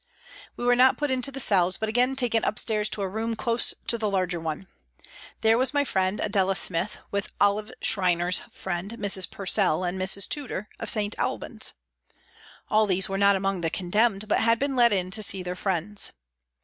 We 0.57 0.65
were 0.65 0.75
not 0.75 0.97
put 0.97 1.11
into 1.11 1.31
the 1.31 1.39
cells, 1.39 1.77
but 1.77 1.87
again 1.87 2.15
taken 2.15 2.43
upstairs 2.43 2.89
to 2.89 3.03
a 3.03 3.07
room 3.07 3.35
close 3.35 3.75
to 3.85 3.99
the 3.99 4.09
larger 4.09 4.39
one. 4.39 4.65
There 5.41 5.59
was 5.59 5.75
my 5.75 5.83
friend, 5.83 6.19
Adela 6.19 6.55
Smith, 6.55 6.97
with 7.11 7.29
Olive 7.39 7.71
Schreiner's 7.83 8.41
friend, 8.51 8.93
Mrs. 8.97 9.29
Purcell, 9.29 9.83
and 9.83 10.01
Mrs. 10.01 10.27
Tudor, 10.27 10.69
of 10.79 10.89
St. 10.89 11.13
Albans. 11.19 11.75
All 12.67 12.87
these 12.87 13.09
were 13.09 13.19
not 13.19 13.35
among 13.35 13.61
the 13.61 13.69
condemned, 13.69 14.27
but 14.27 14.39
had 14.39 14.57
been 14.57 14.75
let 14.75 14.91
in 14.91 15.11
to 15.11 15.21
see 15.21 15.43
their 15.43 15.55
friends. 15.55 16.11